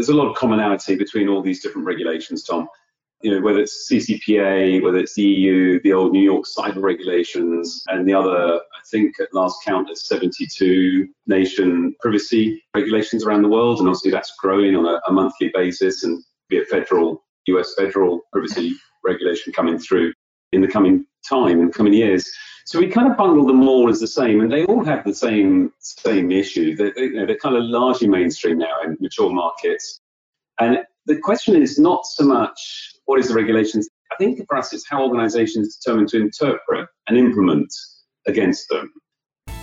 [0.00, 2.66] there's a lot of commonality between all these different regulations, Tom.
[3.20, 7.84] You know, whether it's CCPA, whether it's the EU, the old New York cyber regulations,
[7.88, 13.48] and the other, I think at last count, there's 72 nation privacy regulations around the
[13.48, 13.78] world.
[13.78, 18.20] And obviously that's growing on a, a monthly basis and be a federal, US federal
[18.32, 18.74] privacy
[19.04, 20.14] regulation coming through
[20.52, 22.30] in the coming time, in the coming years.
[22.66, 25.14] So we kind of bundle them all as the same, and they all have the
[25.14, 26.76] same same issue.
[26.76, 30.00] They, they, you know, they're kind of largely mainstream now in mature markets.
[30.60, 33.88] And the question is not so much what is the regulations.
[34.12, 37.72] I think for us, it's how organisations determine to interpret and implement
[38.26, 38.92] against them.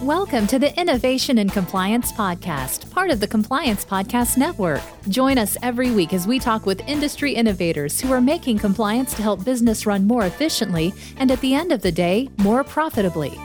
[0.04, 4.84] Welcome to the Innovation and Compliance Podcast, part of the Compliance Podcast Network.
[5.10, 9.23] Join us every week as we talk with industry innovators who are making compliance to
[9.23, 13.40] help business run more efficiently and at the end of the day, more profitably.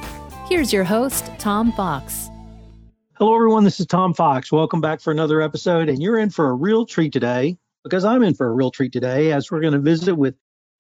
[0.46, 2.28] Here's your host, Tom Fox.
[3.14, 3.64] Hello, everyone.
[3.64, 4.52] This is Tom Fox.
[4.52, 5.88] Welcome back for another episode.
[5.88, 8.92] And you're in for a real treat today because I'm in for a real treat
[8.92, 10.34] today as we're going to visit with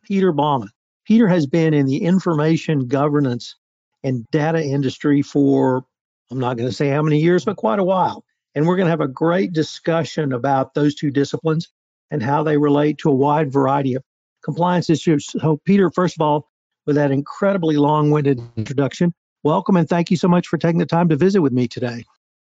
[0.04, 0.68] Peter Baumann.
[1.06, 3.56] Peter has been in the information governance
[4.04, 5.84] and data industry for,
[6.30, 8.24] I'm not going to say how many years, but quite a while.
[8.54, 11.68] And we're going to have a great discussion about those two disciplines
[12.10, 14.02] and how they relate to a wide variety of
[14.44, 15.26] compliance issues.
[15.26, 16.50] So, Peter, first of all,
[16.86, 20.86] with that incredibly long winded introduction, welcome and thank you so much for taking the
[20.86, 22.04] time to visit with me today.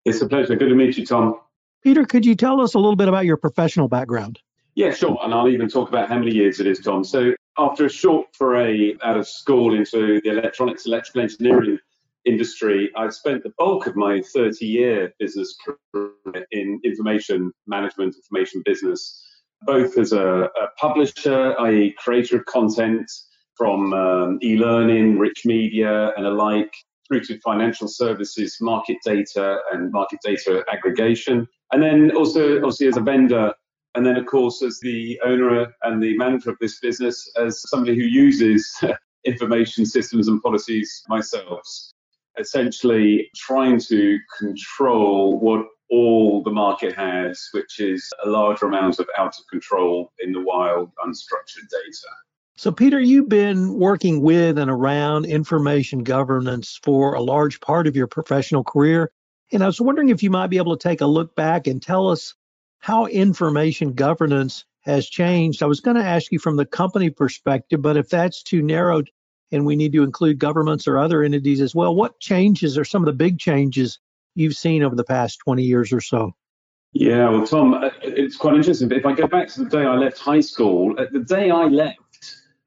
[0.04, 0.56] It's a pleasure.
[0.56, 1.38] Good to meet you, Tom.
[1.82, 4.38] Peter, could you tell us a little bit about your professional background?
[4.74, 5.18] Yeah, sure.
[5.22, 7.04] And I'll even talk about how many years it is, Tom.
[7.04, 11.78] So, after a short foray out of school into the electronics, electrical engineering
[12.24, 18.62] industry, I spent the bulk of my 30 year business career in information management, information
[18.64, 19.22] business,
[19.62, 23.10] both as a, a publisher, i.e., creator of content
[23.56, 26.72] from um, e learning, rich media, and alike,
[27.06, 31.46] through to financial services, market data, and market data aggregation.
[31.72, 33.52] And then also, obviously, as a vendor
[33.94, 37.94] and then, of course, as the owner and the manager of this business, as somebody
[37.94, 38.82] who uses
[39.24, 41.62] information systems and policies myself,
[42.38, 49.06] essentially trying to control what all the market has, which is a large amount of
[49.18, 52.08] out of control in the wild, unstructured data.
[52.56, 57.96] So, Peter, you've been working with and around information governance for a large part of
[57.96, 59.10] your professional career.
[59.52, 61.82] And I was wondering if you might be able to take a look back and
[61.82, 62.34] tell us
[62.82, 65.62] how information governance has changed.
[65.62, 69.04] I was going to ask you from the company perspective, but if that's too narrow
[69.52, 73.02] and we need to include governments or other entities as well, what changes are some
[73.02, 74.00] of the big changes
[74.34, 76.32] you've seen over the past 20 years or so?
[76.92, 78.90] Yeah, well, Tom, uh, it's quite interesting.
[78.90, 81.66] If I go back to the day I left high school, uh, the day I
[81.66, 82.00] left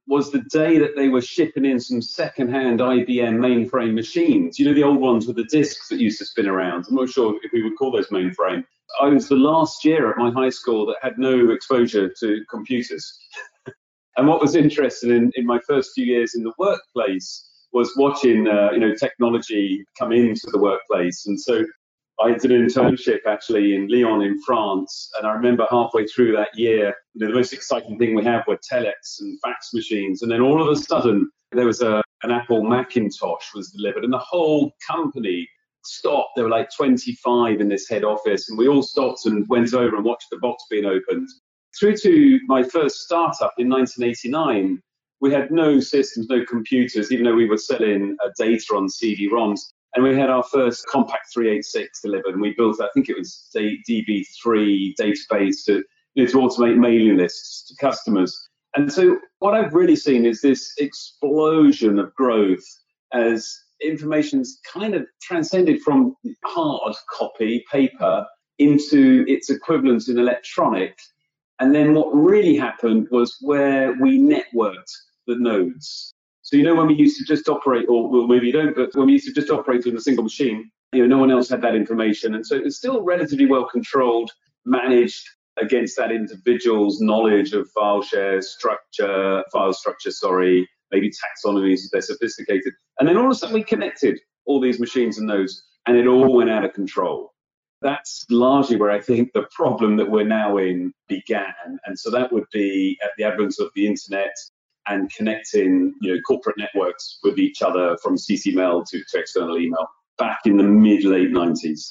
[0.07, 4.59] was the day that they were shipping in some second-hand IBM mainframe machines.
[4.59, 6.85] You know, the old ones with the disks that used to spin around.
[6.87, 8.63] I'm not sure if we would call those mainframe.
[9.01, 13.19] I was the last year at my high school that had no exposure to computers.
[14.17, 18.47] and what was interesting in, in my first few years in the workplace was watching,
[18.47, 21.25] uh, you know, technology come into the workplace.
[21.25, 21.65] And so
[22.21, 26.57] I did an internship actually in Lyon in France, and I remember halfway through that
[26.57, 30.31] year, you know, the most exciting thing we had were telex and fax machines, and
[30.31, 34.17] then all of a sudden there was a an Apple Macintosh was delivered, and the
[34.17, 35.47] whole company
[35.83, 36.31] stopped.
[36.35, 39.95] There were like 25 in this head office, and we all stopped and went over
[39.95, 41.27] and watched the box being opened.
[41.77, 44.81] Through to my first startup in 1989,
[45.21, 49.59] we had no systems, no computers, even though we were selling uh, data on CD-ROMs.
[49.95, 53.49] And we had our first Compaq 386 delivered, and we built, I think it was
[53.55, 55.83] a DB3 database to,
[56.15, 58.37] you know, to automate mailing lists to customers.
[58.75, 62.65] And so what I've really seen is this explosion of growth
[63.13, 68.25] as information's kind of transcended from hard copy paper
[68.59, 70.97] into its equivalent in electronic.
[71.59, 74.91] And then what really happened was where we networked
[75.27, 76.14] the nodes.
[76.45, 78.93] So you know when we used to just operate, or well, maybe you don't, but
[78.93, 81.49] when we used to just operate in a single machine, you know, no one else
[81.49, 84.29] had that information, and so it's still relatively well controlled,
[84.63, 85.27] managed
[85.59, 92.01] against that individual's knowledge of file share structure, file structure, sorry, maybe taxonomies if they're
[92.01, 92.73] sophisticated.
[92.99, 96.05] And then all of a sudden we connected all these machines and nodes, and it
[96.05, 97.33] all went out of control.
[97.81, 101.79] That's largely where I think the problem that we're now in began.
[101.85, 104.35] And so that would be at the advent of the internet
[104.87, 109.87] and connecting you know, corporate networks with each other from CCMail to, to external email
[110.17, 111.85] back in the mid late 90s.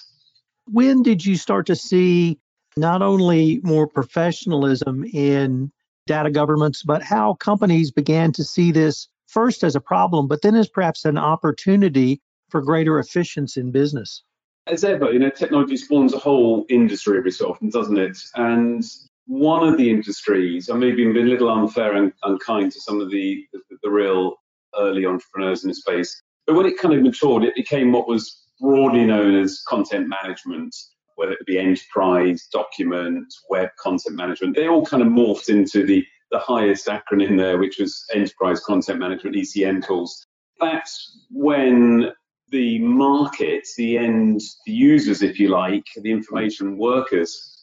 [0.67, 2.39] When did you start to see
[2.77, 5.71] not only more professionalism in
[6.07, 10.55] data governance, but how companies began to see this first as a problem, but then
[10.55, 12.21] as perhaps an opportunity
[12.51, 14.23] for greater efficiency in business.
[14.67, 18.17] as ever, you know, technology spawns a whole industry every so often, doesn't it?
[18.35, 18.83] And
[19.27, 23.11] one of the industries, I may be a little unfair and unkind to some of
[23.11, 24.35] the, the, the real
[24.79, 28.43] early entrepreneurs in the space, but when it kind of matured, it became what was
[28.61, 30.75] broadly known as content management,
[31.17, 34.57] whether it be enterprise, document, web content management.
[34.57, 38.99] They all kind of morphed into the, the highest acronym there, which was enterprise content
[38.99, 40.27] management, ECM tools.
[40.61, 42.13] That's when
[42.51, 47.54] the market, the end the users, if you like, the information workers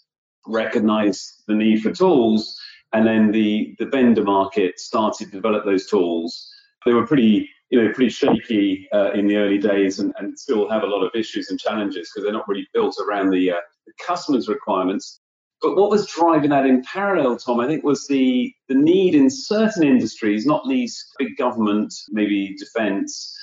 [0.47, 2.59] recognized the need for tools,
[2.93, 6.49] and then the, the vendor market started to develop those tools.
[6.85, 10.69] They were pretty you know, pretty shaky uh, in the early days and, and, still
[10.69, 13.55] have a lot of issues and challenges because they're not really built around the, uh,
[13.87, 15.21] the customer's requirements.
[15.61, 19.29] But what was driving that in parallel, Tom, I think was the, the need in
[19.29, 23.37] certain industries, not least big government, maybe defense,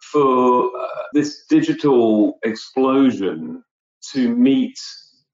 [0.00, 3.62] for uh, this digital explosion
[4.12, 4.78] to meet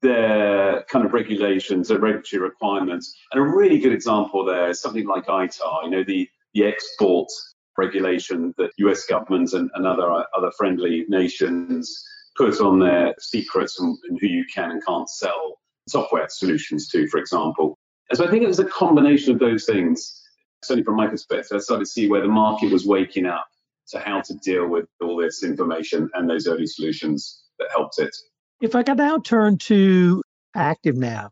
[0.01, 3.15] their kind of regulations, their regulatory requirements.
[3.31, 7.29] And a really good example there is something like ITAR, you know, the, the export
[7.77, 12.03] regulation that US governments and, and other, other friendly nations
[12.37, 17.07] put on their secrets and, and who you can and can't sell software solutions to,
[17.07, 17.77] for example.
[18.09, 20.21] And so I think it was a combination of those things,
[20.63, 23.47] certainly from my perspective, I started to see where the market was waking up
[23.89, 28.15] to how to deal with all this information and those early solutions that helped it.
[28.61, 30.21] If I could now turn to
[30.55, 31.31] ActiveNav,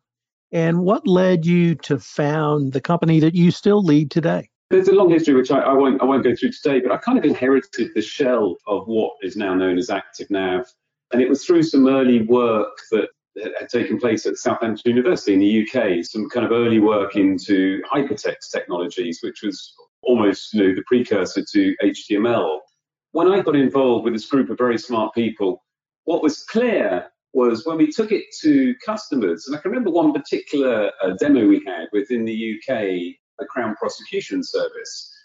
[0.52, 4.50] and what led you to found the company that you still lead today?
[4.72, 6.98] There's a long history which I, I, won't I won't go through today, but I
[6.98, 10.66] kind of inherited the shell of what is now known as ActiveNav,
[11.14, 13.10] and it was through some early work that
[13.60, 17.80] had taken place at Southampton University in the UK, some kind of early work into
[17.94, 19.72] hypertext technologies, which was
[20.02, 22.58] almost you know, the precursor to HTML.
[23.12, 25.64] When I got involved with this group of very smart people,
[26.06, 30.14] what was clear was when we took it to customers, and I can remember one
[30.14, 35.16] particular uh, demo we had within the UK the Crown Prosecution Service.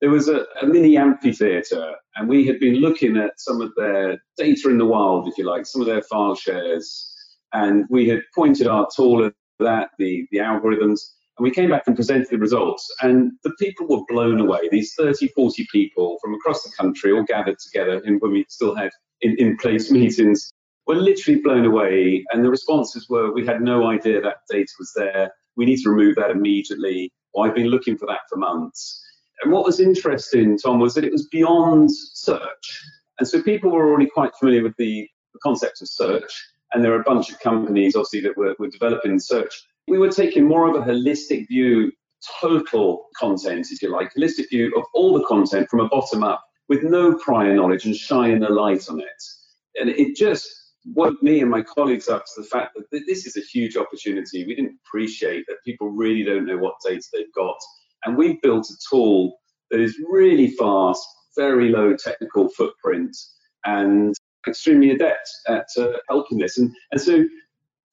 [0.00, 4.18] There was a, a mini amphitheatre, and we had been looking at some of their
[4.36, 7.10] data in the wild, if you like, some of their file shares,
[7.52, 11.00] and we had pointed our tool at that, the, the algorithms,
[11.38, 12.92] and we came back and presented the results.
[13.02, 14.68] And the people were blown away.
[14.70, 18.74] These 30, 40 people from across the country all gathered together in, when we still
[18.74, 18.90] had
[19.20, 20.52] in, in place meetings
[20.86, 22.24] were literally blown away.
[22.32, 25.32] And the responses were, we had no idea that data was there.
[25.56, 27.12] We need to remove that immediately.
[27.32, 29.00] Well, I've been looking for that for months.
[29.42, 32.84] And what was interesting, Tom, was that it was beyond search.
[33.18, 36.48] And so people were already quite familiar with the, the concept of search.
[36.72, 39.54] And there are a bunch of companies, obviously, that were, were developing search.
[39.86, 41.92] We were taking more of a holistic view,
[42.40, 46.42] total content, if you like, holistic view of all the content from a bottom up
[46.68, 49.22] with no prior knowledge and shining a light on it.
[49.76, 50.48] And it just
[50.86, 54.44] woke me and my colleagues up to the fact that this is a huge opportunity.
[54.44, 57.56] We didn't appreciate that people really don't know what data they've got.
[58.04, 59.38] And we've built a tool
[59.70, 63.16] that is really fast, very low technical footprint,
[63.64, 64.14] and
[64.46, 66.58] extremely adept at uh, helping this.
[66.58, 67.24] And, and so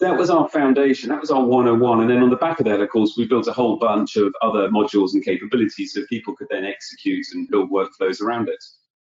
[0.02, 1.10] that was our foundation.
[1.10, 2.02] That was our 101.
[2.02, 4.34] And then on the back of that, of course, we built a whole bunch of
[4.42, 8.62] other modules and capabilities so people could then execute and build workflows around it.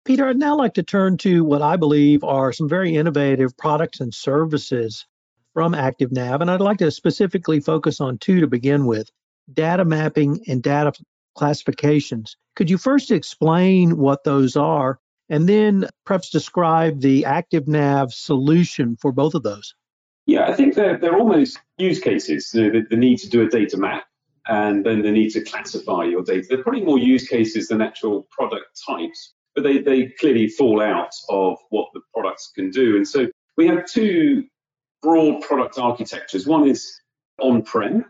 [0.05, 4.01] Peter, I'd now like to turn to what I believe are some very innovative products
[4.01, 5.07] and services
[5.55, 9.09] from ActiveNav, and I'd like to specifically focus on two to begin with
[9.53, 10.93] data mapping and data
[11.37, 12.37] classifications.
[12.57, 14.99] Could you first explain what those are
[15.29, 19.75] and then perhaps describe the ActiveNav solution for both of those?
[20.27, 22.51] Yeah, I think they're, they're almost use cases.
[22.51, 24.05] the, the need to do a data map
[24.49, 26.47] and then the need to classify your data.
[26.49, 31.13] They're probably more use cases than actual product types but they, they clearly fall out
[31.29, 32.97] of what the products can do.
[32.97, 34.45] And so we have two
[35.03, 36.47] broad product architectures.
[36.47, 37.01] One is
[37.41, 38.05] on-prem,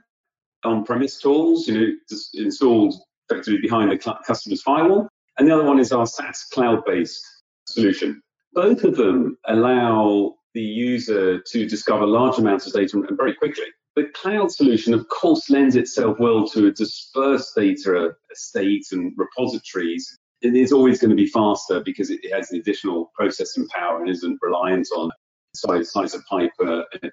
[0.65, 2.95] on-premise tools, you know, installed
[3.29, 5.09] effectively behind the customer's firewall.
[5.39, 7.25] And the other one is our SaaS cloud-based
[7.67, 8.21] solution.
[8.53, 13.65] Both of them allow the user to discover large amounts of data very quickly.
[13.97, 20.19] The cloud solution, of course, lends itself well to a dispersed data estate and repositories
[20.43, 24.11] it is always going to be faster because it has the additional processing power and
[24.11, 25.11] isn't reliant on
[25.55, 27.11] size, size of pipe uh, the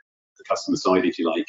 [0.48, 1.48] customer side, if you like.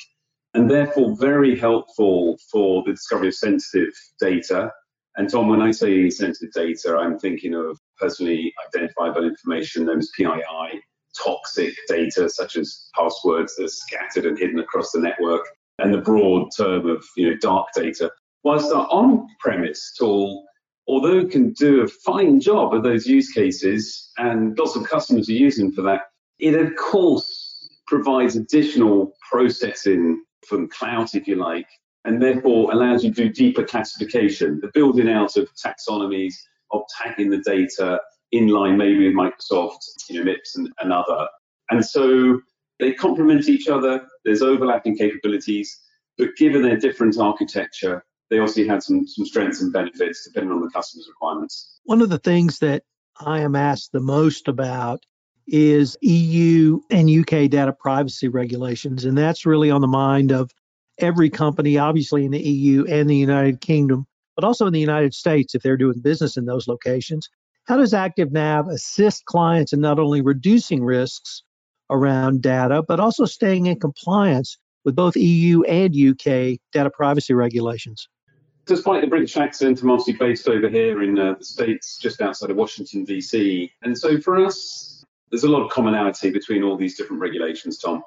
[0.55, 4.71] And therefore, very helpful for the discovery of sensitive data.
[5.17, 10.11] And Tom, when I say sensitive data, I'm thinking of personally identifiable information known as
[10.17, 10.81] PII,
[11.25, 15.47] toxic data such as passwords that are scattered and hidden across the network,
[15.79, 18.11] and the broad term of you know dark data.
[18.43, 20.45] Whilst our on-premise tool
[20.91, 25.29] although it can do a fine job of those use cases and lots of customers
[25.29, 26.01] are using for that,
[26.41, 31.67] it of course provides additional processing from cloud, if you like,
[32.05, 36.35] and therefore allows you to do deeper classification, the building out of taxonomies,
[36.73, 38.01] of tagging the data
[38.33, 39.79] in line maybe with Microsoft,
[40.09, 41.29] you know, MIPS and, and other.
[41.71, 42.41] And so
[42.81, 44.07] they complement each other.
[44.25, 45.81] There's overlapping capabilities,
[46.19, 50.61] but given their different architecture, they obviously had some, some strengths and benefits depending on
[50.61, 51.81] the customer's requirements.
[51.85, 52.85] One of the things that
[53.19, 55.05] I am asked the most about
[55.47, 59.05] is EU and UK data privacy regulations.
[59.05, 60.51] And that's really on the mind of
[60.99, 64.07] every company, obviously in the EU and the United Kingdom,
[64.37, 67.29] but also in the United States if they're doing business in those locations.
[67.65, 71.43] How does ActiveNav assist clients in not only reducing risks
[71.91, 78.09] around data, but also staying in compliance with both EU and UK data privacy regulations?
[78.67, 82.51] Despite the British accent, I'm obviously based over here in uh, the States, just outside
[82.51, 83.73] of Washington, D.C.
[83.83, 88.03] And so for us, there's a lot of commonality between all these different regulations, Tom.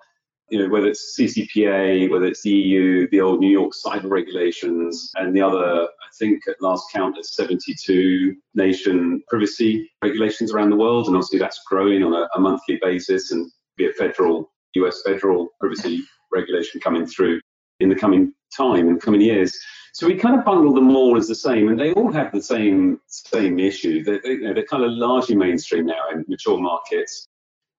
[0.49, 5.09] You know, whether it's CCPA, whether it's the EU, the old New York cyber regulations,
[5.15, 10.75] and the other, I think at last count, there's 72 nation privacy regulations around the
[10.75, 11.07] world.
[11.07, 15.47] And obviously that's growing on a, a monthly basis and be a federal, US federal
[15.59, 17.39] privacy regulation coming through
[17.83, 19.57] in the coming time, in the coming years.
[19.93, 22.41] So we kind of bundle them all as the same, and they all have the
[22.41, 24.03] same same issue.
[24.03, 27.27] They're, you know, they're kind of largely mainstream now in mature markets.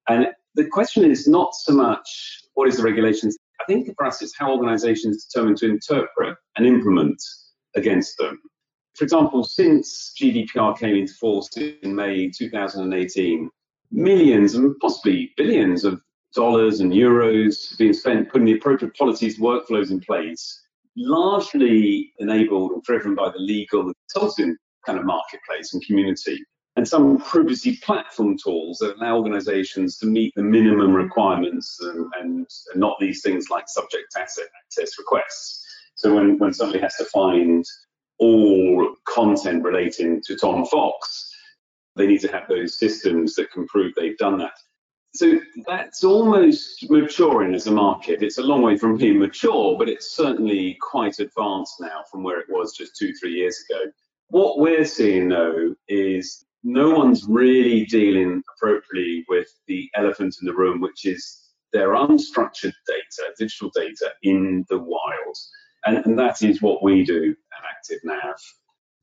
[0.09, 3.37] And the question is not so much what is the regulations.
[3.61, 7.21] I think for us, it's how organisations determine to interpret and implement
[7.75, 8.41] against them.
[8.95, 13.51] For example, since GDPR came into force in May 2018,
[13.91, 16.01] millions and possibly billions of
[16.35, 20.61] dollars and euros being spent putting the appropriate policies workflows in place
[20.97, 26.39] largely enabled or driven by the legal consulting kind of marketplace and community.
[26.77, 32.47] And some privacy platform tools that allow organizations to meet the minimum requirements and, and,
[32.73, 35.65] and not these things like subject asset access requests.
[35.95, 37.65] So when, when somebody has to find
[38.19, 41.31] all content relating to Tom Fox,
[41.97, 44.55] they need to have those systems that can prove they've done that
[45.15, 48.23] so that's almost maturing as a market.
[48.23, 52.41] It's a long way from being mature, but it's certainly quite advanced now from where
[52.41, 53.93] it was just two, three years ago.
[54.29, 60.55] What we're seeing though is no one's really dealing appropriately with the elephant in the
[60.55, 61.43] room, which is
[61.73, 65.37] their unstructured data, digital data in the wild.
[65.85, 68.35] And, and that is what we do at ActiveNav.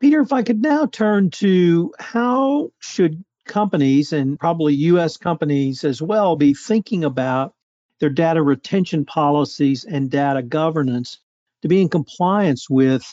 [0.02, 6.02] Peter, if I could now turn to how should companies and probably US companies as
[6.02, 7.54] well be thinking about
[8.00, 11.20] their data retention policies and data governance
[11.62, 13.04] to be in compliance with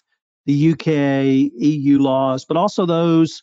[0.47, 3.43] the UK EU laws, but also those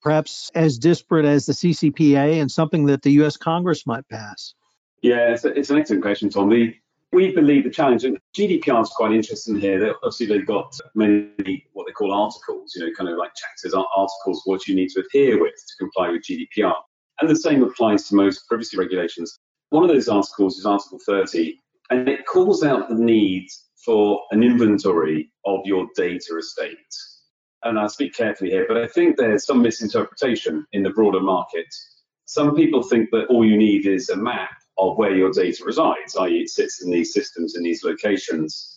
[0.00, 4.54] perhaps as disparate as the CCPA and something that the US Congress might pass?
[5.02, 6.48] Yeah, it's, it's an excellent question, Tom.
[6.48, 6.74] The,
[7.12, 9.78] we believe the challenge, and GDPR is quite interesting here.
[9.78, 13.74] That obviously, they've got many what they call articles, you know, kind of like chapters,
[13.74, 16.74] articles, what you need to adhere with to comply with GDPR.
[17.20, 19.38] And the same applies to most privacy regulations.
[19.70, 21.58] One of those articles is Article 30,
[21.90, 23.48] and it calls out the need
[23.84, 26.76] for an inventory of your data estate.
[27.62, 31.66] And I speak carefully here, but I think there's some misinterpretation in the broader market.
[32.26, 36.16] Some people think that all you need is a map of where your data resides,
[36.16, 38.74] i.e., it sits in these systems in these locations.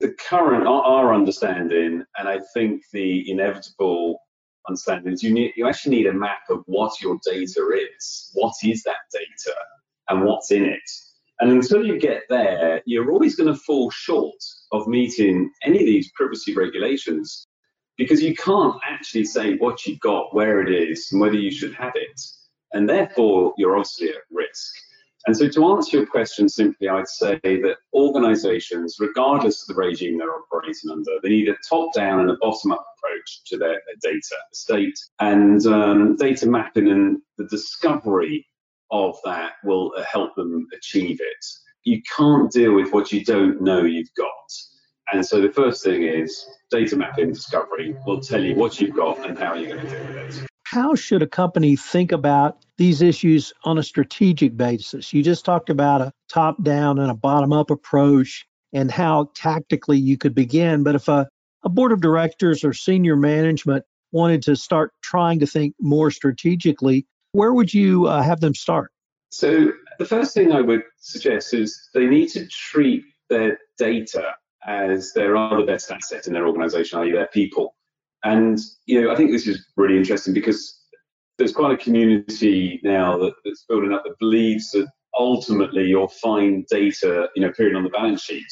[0.00, 4.18] The current, our understanding, and I think the inevitable
[4.68, 8.30] understanding is you need, you actually need a map of what your data is.
[8.34, 9.56] What is that data,
[10.08, 10.90] and what's in it?
[11.40, 14.36] And until you get there, you're always going to fall short
[14.70, 17.44] of meeting any of these privacy regulations
[17.98, 21.74] because you can't actually say what you've got, where it is, and whether you should
[21.74, 22.20] have it.
[22.72, 24.72] And therefore, you're obviously at risk.
[25.26, 30.18] And so, to answer your question simply, I'd say that organizations, regardless of the regime
[30.18, 33.80] they're operating under, they need a top down and a bottom up approach to their,
[33.86, 34.98] their data estate.
[35.20, 38.46] And um, data mapping and the discovery
[38.90, 41.46] of that will help them achieve it.
[41.84, 44.28] You can't deal with what you don't know you've got.
[45.12, 49.24] And so, the first thing is data mapping discovery will tell you what you've got
[49.28, 53.02] and how you're going to deal with it how should a company think about these
[53.02, 55.12] issues on a strategic basis?
[55.12, 59.98] You just talked about a top down and a bottom up approach and how tactically
[59.98, 60.82] you could begin.
[60.82, 61.28] But if a,
[61.62, 67.06] a board of directors or senior management wanted to start trying to think more strategically,
[67.32, 68.92] where would you uh, have them start?
[69.30, 74.32] So, the first thing I would suggest is they need to treat their data
[74.66, 77.74] as their other best asset in their organization, i.e., their people.
[78.24, 80.78] And you know, I think this is really interesting because
[81.38, 84.86] there's quite a community now that, that's building up that believes that
[85.18, 88.46] ultimately you'll find data, you know, appearing on the balance sheet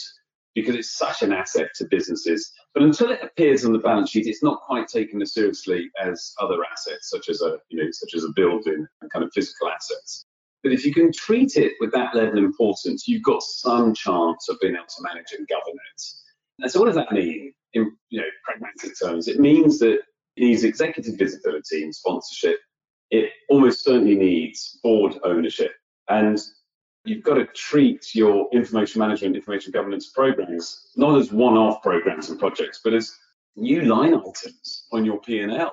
[0.54, 2.52] because it's such an asset to businesses.
[2.74, 6.34] But until it appears on the balance sheet, it's not quite taken as seriously as
[6.40, 9.68] other assets, such as a, you know, such as a building and kind of physical
[9.68, 10.24] assets.
[10.62, 14.48] But if you can treat it with that level of importance, you've got some chance
[14.48, 16.02] of being able to manage and govern it.
[16.58, 19.28] And so what does that mean in you know pragmatic terms?
[19.28, 19.94] It means that
[20.36, 22.58] it needs executive visibility and sponsorship.
[23.10, 25.72] It almost certainly needs board ownership.
[26.08, 26.38] And
[27.04, 32.38] you've got to treat your information management, information governance programs not as one-off programs and
[32.38, 33.16] projects, but as
[33.56, 35.72] new line items on your P&L.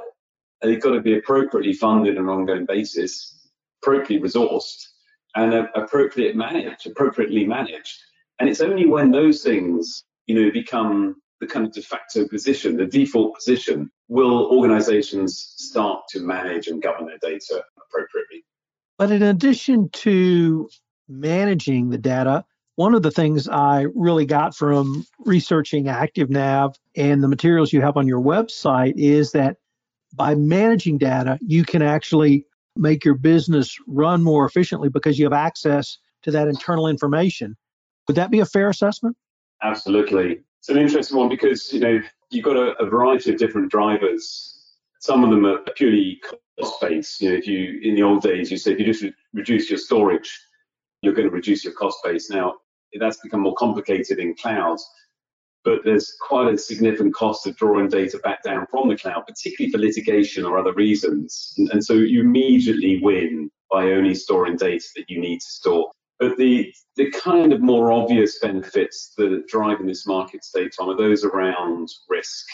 [0.62, 3.50] And they've got to be appropriately funded on an ongoing basis,
[3.82, 4.88] appropriately resourced,
[5.36, 8.00] and appropriately managed, appropriately managed.
[8.40, 12.78] And it's only when those things, you know, become the kind of de facto position,
[12.78, 18.44] the default position, will organizations start to manage and govern their data appropriately.
[18.98, 20.70] But in addition to
[21.08, 22.44] managing the data,
[22.76, 27.98] one of the things I really got from researching ActiveNav and the materials you have
[27.98, 29.58] on your website is that
[30.14, 35.34] by managing data, you can actually make your business run more efficiently because you have
[35.34, 37.56] access to that internal information.
[38.08, 39.18] Would that be a fair assessment?
[39.62, 40.42] Absolutely.
[40.68, 44.54] It's an interesting one because you know you've got a, a variety of different drivers.
[45.00, 46.22] Some of them are purely
[46.60, 47.22] cost based.
[47.22, 49.70] You know, if you in the old days you said if you just re- reduce
[49.70, 50.30] your storage,
[51.02, 52.30] you're going to reduce your cost base.
[52.30, 52.56] Now
[53.00, 54.86] that's become more complicated in clouds,
[55.64, 59.72] but there's quite a significant cost of drawing data back down from the cloud, particularly
[59.72, 61.54] for litigation or other reasons.
[61.58, 65.90] And, and so you immediately win by only storing data that you need to store.
[66.20, 70.90] But the the kind of more obvious benefits that are driving this market state Tom,
[70.90, 72.46] are those around risk,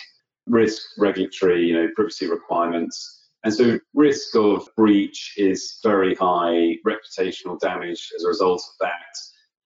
[0.47, 3.21] risk, regulatory, you know, privacy requirements.
[3.45, 9.17] And so risk of breach is very high, reputational damage as a result of that.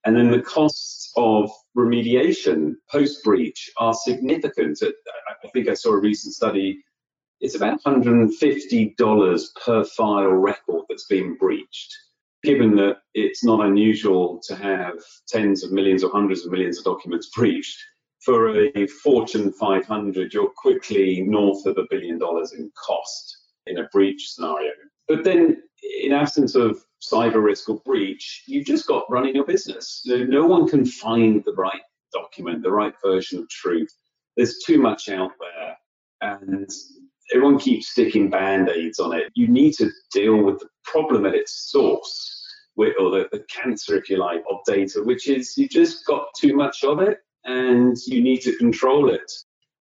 [0.06, 4.80] And then the costs of remediation post breach are significant.
[4.84, 6.84] I think I saw a recent study.
[7.42, 11.96] It's about $150 per file record that's been breached
[12.48, 14.94] given that it's not unusual to have
[15.28, 17.78] tens of millions or hundreds of millions of documents breached,
[18.22, 23.90] for a Fortune 500, you're quickly north of a billion dollars in cost in a
[23.92, 24.72] breach scenario.
[25.10, 25.62] But then,
[26.02, 30.02] in absence of cyber risk or breach, you've just got running your business.
[30.06, 31.82] No one can find the right
[32.14, 33.94] document, the right version of truth.
[34.38, 35.78] There's too much out there,
[36.22, 36.70] and
[37.34, 39.32] everyone keeps sticking band aids on it.
[39.36, 42.37] You need to deal with the problem at its source
[42.78, 46.56] or the, the cancer, if you like, of data, which is you just got too
[46.56, 49.32] much of it and you need to control it.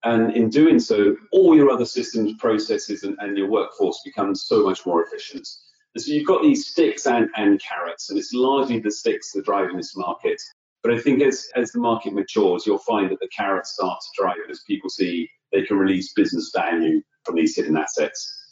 [0.04, 4.62] And in doing so, all your other systems, processes, and, and your workforce becomes so
[4.62, 5.48] much more efficient.
[5.94, 9.40] And so you've got these sticks and, and carrots, and it's largely the sticks that
[9.40, 10.40] are driving this market.
[10.82, 14.22] But I think as, as the market matures, you'll find that the carrots start to
[14.22, 18.45] drive as people see they can release business value from these hidden assets.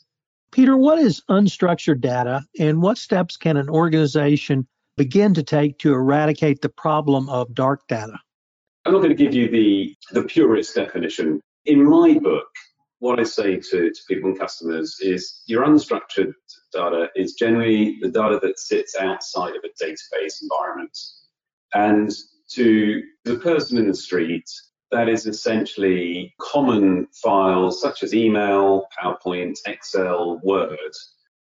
[0.55, 4.65] Peter, what is unstructured data and what steps can an organization
[4.97, 8.17] begin to take to eradicate the problem of dark data?
[8.85, 11.41] I'm not going to give you the, the purest definition.
[11.65, 12.47] In my book,
[13.01, 16.35] what I say to, to people and customers is your unstructured
[16.73, 20.97] data is generally the data that sits outside of a database environment.
[21.73, 22.13] And
[22.51, 24.49] to the person in the street,
[24.95, 30.93] that is essentially common files such as email, PowerPoint, Excel, Word,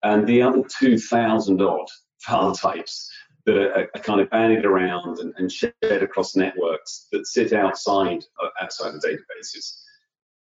[0.01, 1.87] and the other 2,000 odd
[2.21, 3.07] file types
[3.45, 8.23] that are, are, kind of bandied around and, and, shared across networks that sit outside
[8.43, 9.77] uh, outside the databases.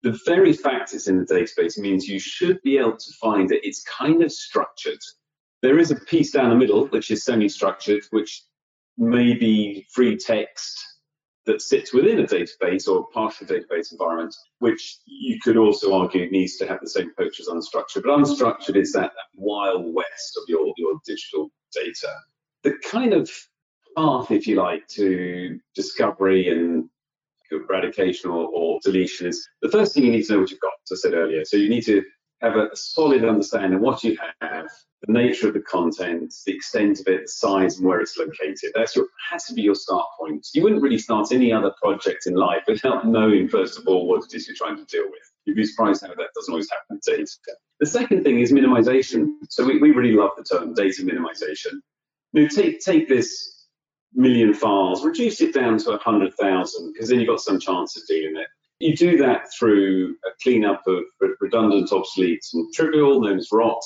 [0.05, 3.67] The very fact it's in the database means you should be able to find that
[3.67, 5.01] it's kind of structured.
[5.63, 8.45] There is a piece down the middle which is semi-structured, which
[8.99, 10.79] may be free text
[11.47, 16.57] that sits within a database or partial database environment, which you could also argue needs
[16.57, 18.03] to have the same approach as unstructured.
[18.05, 22.13] But unstructured is that, that wild west of your, your digital data.
[22.63, 23.31] The kind of
[23.97, 26.89] path, if you like, to discovery and
[27.51, 30.73] eradication or, or, deletion is the first thing you need to know what you've got,
[30.91, 31.45] as I said earlier.
[31.45, 32.03] So you need to
[32.41, 34.69] have a solid understanding of what you have,
[35.07, 38.73] the nature of the content, the extent of it, the size, and where it's located.
[38.75, 40.47] That's your has to be your start point.
[40.55, 44.25] You wouldn't really start any other project in life without knowing, first of all, what
[44.25, 45.21] it is you're trying to deal with.
[45.45, 47.31] You'd be surprised how that doesn't always happen in data.
[47.81, 49.33] The second thing is minimization.
[49.49, 51.81] So we, we really love the term data minimization.
[52.55, 53.67] Take take this
[54.15, 58.37] million files, reduce it down to 100,000, because then you've got some chance of dealing
[58.37, 58.49] it.
[58.81, 61.05] You do that through a cleanup of
[61.41, 63.83] redundant, obsolete, and trivial, known as ROT,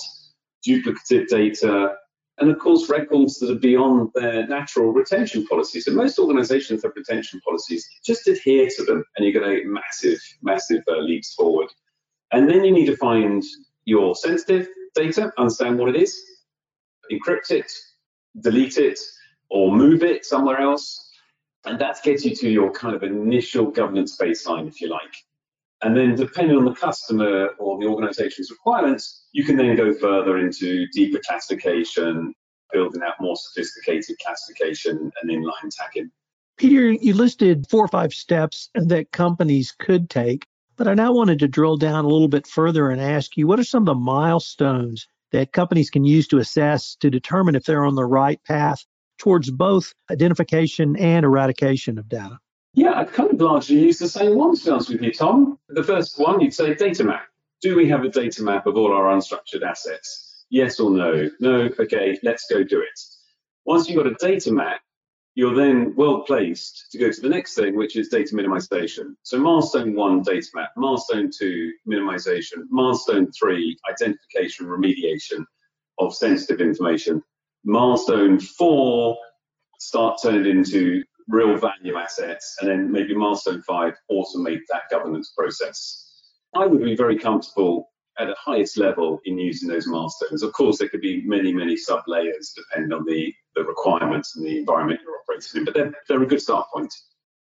[0.66, 1.94] duplicative data,
[2.38, 5.84] and of course records that are beyond their natural retention policies.
[5.84, 7.88] So most organizations have retention policies.
[8.04, 11.68] Just adhere to them and you're going to get massive, massive uh, leaps forward.
[12.32, 13.42] And then you need to find
[13.84, 16.18] your sensitive data, understand what it is,
[17.12, 17.70] encrypt it,
[18.40, 18.98] delete it,
[19.50, 21.03] or move it somewhere else.
[21.66, 25.14] And that gets you to your kind of initial governance baseline, if you like.
[25.82, 30.38] And then, depending on the customer or the organization's requirements, you can then go further
[30.38, 32.34] into deeper classification,
[32.72, 36.10] building out more sophisticated classification and inline tagging.
[36.56, 40.46] Peter, you listed four or five steps that companies could take,
[40.76, 43.58] but I now wanted to drill down a little bit further and ask you what
[43.58, 47.84] are some of the milestones that companies can use to assess to determine if they're
[47.84, 48.84] on the right path
[49.18, 52.38] towards both identification and eradication of data?
[52.74, 55.58] Yeah, I'd kind of largely use the same ones, to be honest with you, Tom.
[55.68, 57.26] The first one, you'd say data map.
[57.62, 60.44] Do we have a data map of all our unstructured assets?
[60.50, 61.30] Yes or no?
[61.40, 63.00] No, okay, let's go do it.
[63.64, 64.80] Once you've got a data map,
[65.36, 69.14] you're then well placed to go to the next thing, which is data minimization.
[69.22, 70.70] So milestone one, data map.
[70.76, 72.64] Milestone two, minimization.
[72.70, 75.44] Milestone three, identification, remediation
[75.98, 77.22] of sensitive information.
[77.64, 79.16] Milestone four,
[79.78, 86.22] start turning into real value assets, and then maybe milestone five, automate that governance process.
[86.54, 90.42] I would be very comfortable at the highest level in using those milestones.
[90.42, 94.46] Of course, there could be many, many sub layers depending on the, the requirements and
[94.46, 96.94] the environment you're operating in, but they're, they're a good start point.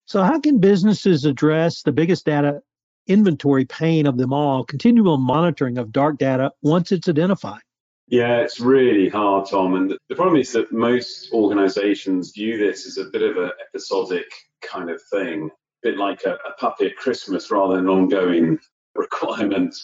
[0.05, 2.61] So, how can businesses address the biggest data
[3.07, 7.61] inventory pain of them all, continual monitoring of dark data once it's identified?
[8.07, 9.75] Yeah, it's really hard, Tom.
[9.75, 14.27] And the problem is that most organizations view this as a bit of an episodic
[14.61, 18.59] kind of thing, a bit like a, a puppy at Christmas rather than an ongoing
[18.95, 19.75] requirement.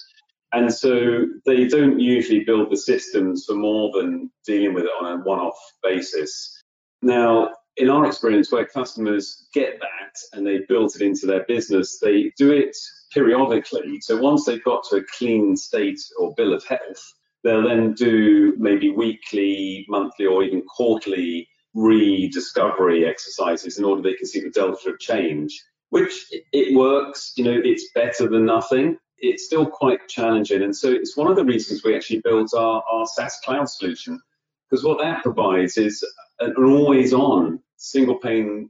[0.53, 5.19] And so they don't usually build the systems for more than dealing with it on
[5.19, 6.61] a one off basis.
[7.01, 11.99] Now, in our experience, where customers get that and they built it into their business,
[11.99, 12.77] they do it
[13.11, 13.99] periodically.
[13.99, 18.55] So once they've got to a clean state or bill of health, They'll then do
[18.57, 24.91] maybe weekly, monthly, or even quarterly rediscovery exercises in order they can see the delta
[24.91, 27.33] of change, which it works.
[27.35, 28.97] You know, it's better than nothing.
[29.17, 30.63] It's still quite challenging.
[30.63, 34.21] And so it's one of the reasons we actually built our, our SaaS cloud solution,
[34.69, 36.05] because what that provides is
[36.39, 38.69] an always on single pane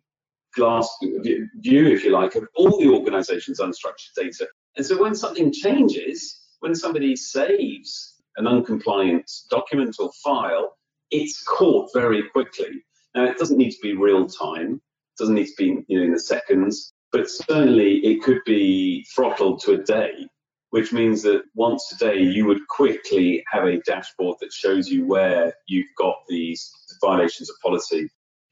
[0.55, 4.47] glass view, if you like, of all the organization's unstructured data.
[4.77, 10.75] And so when something changes, when somebody saves an uncompliant document or file,
[11.11, 12.83] it's caught very quickly.
[13.15, 16.05] Now, it doesn't need to be real time, it doesn't need to be you know,
[16.05, 20.27] in the seconds, but certainly it could be throttled to a day,
[20.71, 25.05] which means that once a day you would quickly have a dashboard that shows you
[25.05, 28.09] where you've got these violations of policy.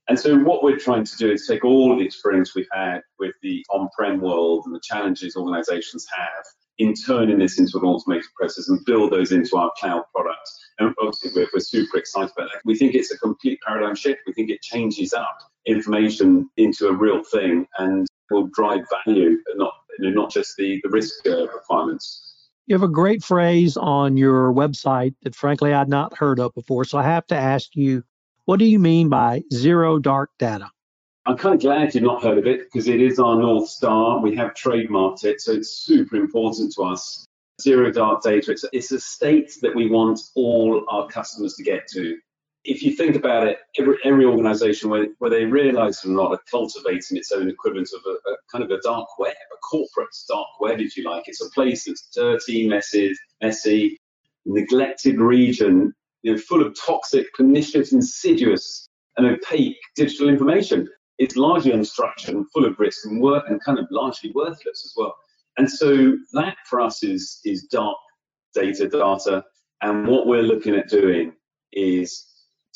[0.07, 3.01] And so, what we're trying to do is take all of the experience we've had
[3.17, 6.45] with the on prem world and the challenges organizations have
[6.77, 10.59] in turning this into an automated process and build those into our cloud products.
[10.79, 12.61] And obviously, we're, we're super excited about that.
[12.65, 14.21] We think it's a complete paradigm shift.
[14.25, 19.73] We think it changes up information into a real thing and will drive value, not
[19.99, 22.27] you know, not just the the risk uh, requirements.
[22.67, 26.85] You have a great phrase on your website that, frankly, I'd not heard of before.
[26.85, 28.03] So I have to ask you,
[28.45, 30.69] what do you mean by zero dark data?
[31.27, 34.19] I'm kind of glad you've not heard of it because it is our North Star.
[34.19, 37.25] We have trademarked it, so it's super important to us.
[37.61, 41.87] Zero dark data, it's, it's a state that we want all our customers to get
[41.89, 42.17] to.
[42.63, 47.17] If you think about it, every, every organization, where, they realize or not, are cultivating
[47.17, 50.79] its own equivalent of a, a kind of a dark web, a corporate dark web,
[50.79, 51.23] if you like.
[51.27, 53.99] It's a place that's dirty, messy, messy,
[54.45, 60.87] neglected region, you know, full of toxic, pernicious, insidious, and opaque digital information
[61.21, 64.93] it's largely unstructured and full of risk and work and kind of largely worthless as
[64.97, 65.15] well.
[65.57, 67.97] And so that for us is is dark
[68.55, 69.43] data data.
[69.83, 71.33] And what we're looking at doing
[71.73, 72.25] is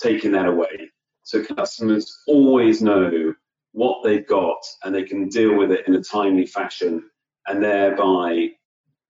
[0.02, 0.92] taking that away.
[1.24, 3.34] So customers always know
[3.72, 7.04] what they've got and they can deal with it in a timely fashion
[7.48, 8.50] and thereby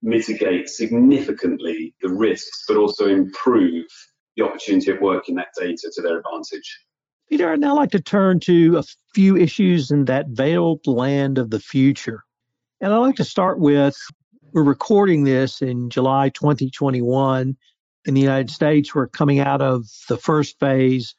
[0.01, 3.85] mitigate significantly the risks, but also improve
[4.37, 6.79] the opportunity of working that data to their advantage.
[7.29, 8.83] Peter, I'd now like to turn to a
[9.13, 12.23] few issues in that veiled land of the future.
[12.81, 13.95] And I'd like to start with
[14.53, 17.57] we're recording this in July 2021
[18.05, 18.95] in the United States.
[18.95, 21.15] We're coming out of the first phase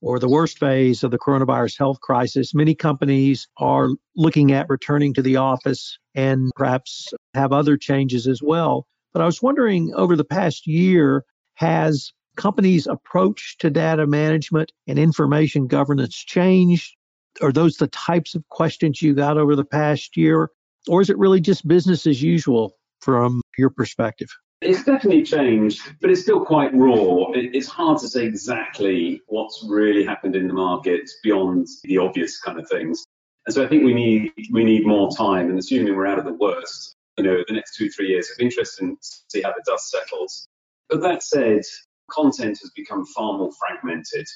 [0.00, 2.54] or the worst phase of the coronavirus health crisis.
[2.54, 8.40] Many companies are looking at returning to the office and perhaps have other changes as
[8.42, 8.86] well.
[9.12, 14.98] But I was wondering over the past year, has companies' approach to data management and
[14.98, 16.94] information governance changed?
[17.42, 20.50] Are those the types of questions you got over the past year?
[20.88, 24.28] Or is it really just business as usual from your perspective?
[24.60, 27.30] It's definitely changed, but it's still quite raw.
[27.32, 32.58] It's hard to say exactly what's really happened in the market beyond the obvious kind
[32.58, 33.06] of things.
[33.46, 35.48] And so I think we need we need more time.
[35.48, 38.38] And assuming we're out of the worst, you know, the next two three years, it'll
[38.38, 40.46] be interesting to see how the dust settles.
[40.90, 41.62] But that said,
[42.10, 44.26] content has become far more fragmented.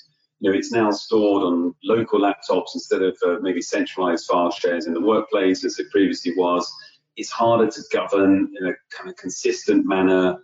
[0.40, 4.86] You know, it's now stored on local laptops instead of uh, maybe centralized file shares
[4.86, 6.70] in the workplace as it previously was
[7.16, 10.36] it's harder to govern in a kind of consistent manner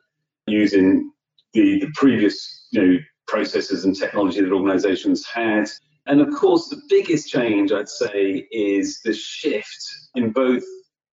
[0.46, 1.10] using
[1.52, 5.68] the, the previous you know, processes and technology that organizations had.
[6.06, 10.64] And of course, the biggest change I'd say is the shift in both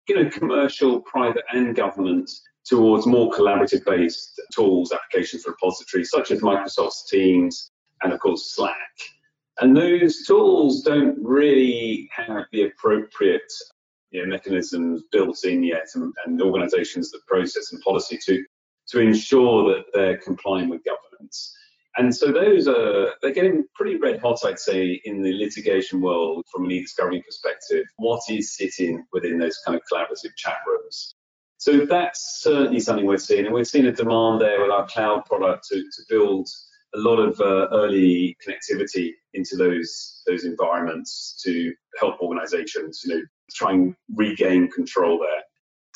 [0.09, 2.31] you know, commercial, private, and government
[2.69, 7.71] towards more collaborative based tools, applications, repositories such as Microsoft's Teams
[8.03, 8.75] and, of course, Slack.
[9.61, 13.51] And those tools don't really have the appropriate
[14.11, 18.45] you know, mechanisms built in yet and, and organizations that process and policy to
[18.89, 21.53] to ensure that they're complying with governance.
[21.97, 26.45] And so those are they're getting pretty red hot, I'd say, in the litigation world
[26.53, 27.85] from an e-discovery perspective.
[27.97, 31.16] What is sitting within those kind of collaborative chat rooms?
[31.67, 35.25] So that's certainly something we're seeing, and we're seeing a demand there with our cloud
[35.25, 36.47] product to, to build
[36.95, 43.23] a lot of uh, early connectivity into those those environments to help organizations, you know,
[43.53, 45.43] try and regain control there.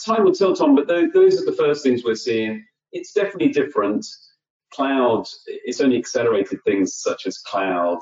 [0.05, 2.65] Time will tell, Tom, but th- those are the first things we're seeing.
[2.91, 4.05] It's definitely different.
[4.75, 8.01] Cloud, it's only accelerated things such as cloud,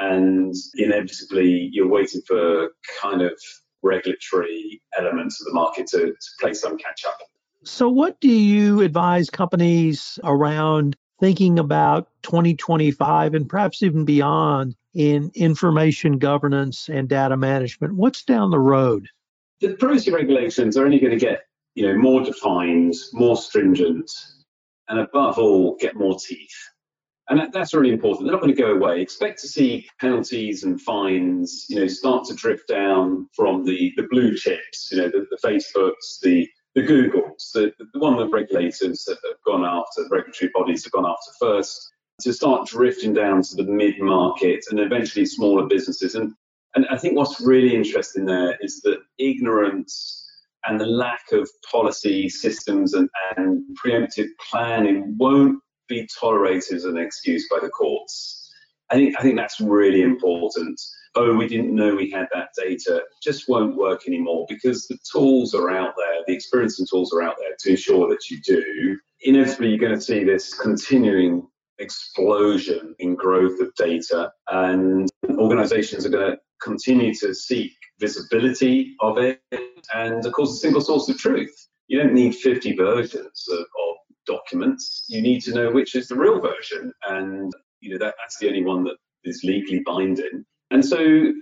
[0.00, 2.70] and inevitably you're waiting for
[3.02, 3.38] kind of
[3.86, 7.18] regulatory elements of the market to, to play some catch up.
[7.64, 15.30] So, what do you advise companies around thinking about 2025 and perhaps even beyond in
[15.34, 17.94] information governance and data management?
[17.94, 19.08] What's down the road?
[19.60, 21.42] The privacy regulations are only going to get
[21.74, 24.10] you know more defined, more stringent,
[24.88, 26.56] and above all, get more teeth.
[27.28, 28.26] And that, that's really important.
[28.26, 29.00] They're not going to go away.
[29.00, 34.06] Expect to see penalties and fines, you know, start to drift down from the, the
[34.10, 39.02] blue chips, you know, the, the Facebooks, the the Googles, the, the one the regulators
[39.06, 43.40] that have gone after, the regulatory bodies have gone after first, to start drifting down
[43.42, 46.14] to the mid market and eventually smaller businesses.
[46.14, 46.34] And,
[46.74, 50.22] and I think what's really interesting there is that ignorance
[50.66, 53.08] and the lack of policy systems and,
[53.38, 58.50] and preemptive planning won't be tolerated as an excuse by the courts.
[58.90, 60.80] I think I think that's really important
[61.16, 65.54] oh, we didn't know we had that data, just won't work anymore because the tools
[65.54, 68.98] are out there, the experience and tools are out there to ensure that you do.
[69.22, 76.10] Inevitably, you're going to see this continuing explosion in growth of data, and organizations are
[76.10, 79.40] going to continue to seek visibility of it
[79.94, 81.54] and, of course, a single source of truth.
[81.88, 83.96] You don't need 50 versions of, of
[84.26, 85.04] documents.
[85.08, 88.48] You need to know which is the real version, and you know that, that's the
[88.48, 90.44] only one that is legally binding.
[90.70, 91.32] And so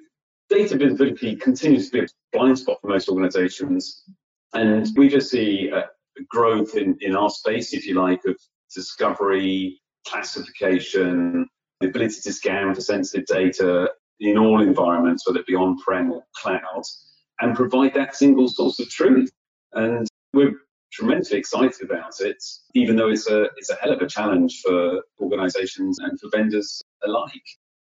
[0.50, 4.04] data visibility continues to be a blind spot for most organizations.
[4.52, 5.84] And we just see a
[6.28, 8.36] growth in, in our space, if you like, of
[8.74, 11.48] discovery, classification,
[11.80, 16.22] the ability to scan for sensitive data in all environments, whether it be on-prem or
[16.36, 16.82] cloud,
[17.40, 19.30] and provide that single source of truth.
[19.72, 20.52] And we're
[20.94, 22.42] tremendously excited about it,
[22.74, 26.82] even though it's a it's a hell of a challenge for organizations and for vendors
[27.04, 27.32] alike.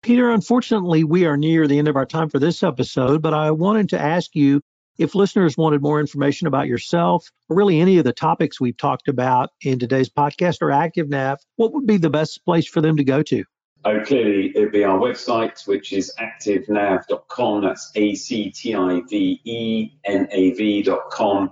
[0.02, 3.52] Peter, unfortunately, we are near the end of our time for this episode, but I
[3.52, 4.60] wanted to ask you
[4.98, 9.08] if listeners wanted more information about yourself, or really any of the topics we've talked
[9.08, 13.04] about in today's podcast or ActiveNav, what would be the best place for them to
[13.04, 13.44] go to?
[13.86, 17.64] Oh, clearly, it'd be our website, which is activenav.com.
[17.64, 21.52] That's A C T I V E N A V.com.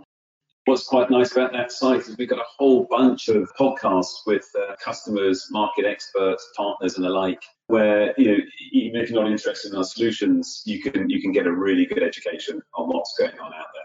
[0.65, 4.47] What's quite nice about that site is we've got a whole bunch of podcasts with
[4.59, 8.37] uh, customers, market experts, partners, and the like, where you know
[8.71, 11.87] even if you're not interested in our solutions, you can you can get a really
[11.87, 13.83] good education on what's going on out there.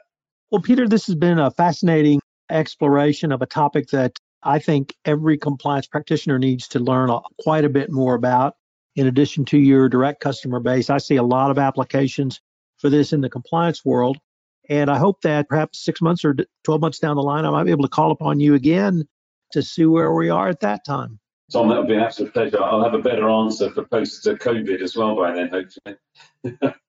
[0.51, 5.39] Well, Peter, this has been a fascinating exploration of a topic that I think every
[5.39, 7.11] compliance practitioner needs to learn
[7.41, 8.55] quite a bit more about.
[8.97, 12.41] In addition to your direct customer base, I see a lot of applications
[12.79, 14.19] for this in the compliance world.
[14.69, 17.65] And I hope that perhaps six months or 12 months down the line, I might
[17.65, 19.07] be able to call upon you again
[19.53, 21.19] to see where we are at that time.
[21.53, 22.61] Tom, that would be an absolute pleasure.
[22.61, 26.75] I'll have a better answer for post uh, COVID as well by then, hopefully.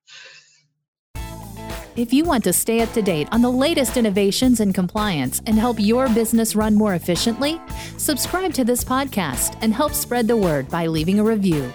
[1.97, 5.57] If you want to stay up to date on the latest innovations in compliance and
[5.57, 7.59] help your business run more efficiently,
[7.97, 11.73] subscribe to this podcast and help spread the word by leaving a review.